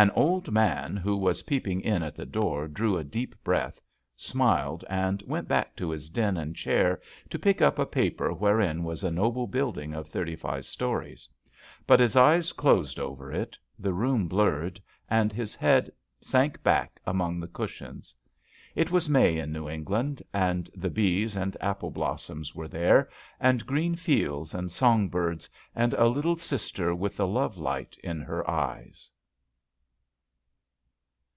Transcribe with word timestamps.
An 0.00 0.10
old 0.12 0.52
man 0.52 0.96
who 0.96 1.16
was 1.16 1.42
peeping 1.42 1.80
in 1.80 2.04
at 2.04 2.14
the 2.14 2.24
door 2.24 2.68
drew 2.68 2.96
a 2.96 3.02
deep 3.02 3.34
breath, 3.42 3.80
smiled 4.14 4.84
and 4.88 5.20
went 5.22 5.48
back 5.48 5.74
to 5.74 5.90
his 5.90 6.08
den 6.08 6.36
and 6.36 6.54
chair 6.54 7.00
to 7.30 7.36
pick 7.36 7.60
up 7.60 7.80
a 7.80 7.84
paper 7.84 8.32
wherein 8.32 8.84
was 8.84 9.02
a 9.02 9.10
noble 9.10 9.48
building 9.48 9.94
of 9.94 10.06
thirty 10.06 10.36
five 10.36 10.66
stories. 10.66 11.28
But 11.84 11.98
his 11.98 12.14
eyes 12.14 12.52
closed 12.52 13.00
over 13.00 13.32
it, 13.32 13.58
the 13.76 13.92
room 13.92 14.28
blurred, 14.28 14.80
and 15.10 15.32
his 15.32 15.56
head 15.56 15.90
sank 16.20 16.62
back 16.62 17.00
among 17.04 17.40
the 17.40 17.48
cushions. 17.48 18.14
It 18.76 18.92
was 18.92 19.08
May 19.08 19.36
in 19.38 19.50
New 19.50 19.68
England 19.68 20.22
and 20.32 20.70
the 20.76 20.90
bees 20.90 21.34
and 21.34 21.56
apple 21.60 21.90
blossoms 21.90 22.54
were 22.54 22.68
there, 22.68 23.08
and 23.40 23.66
green 23.66 23.96
fields 23.96 24.54
and 24.54 24.66
the 24.66 24.72
song 24.74 25.08
birds 25.08 25.50
and 25.74 25.92
a 25.94 26.06
little 26.06 26.36
sister 26.36 26.94
with 26.94 27.16
the 27.16 27.26
lovelight 27.26 27.98
in 28.04 28.20
her 28.20 28.48
eyes. 28.48 29.10